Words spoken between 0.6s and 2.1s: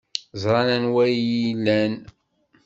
anwa ay iyi-ilan.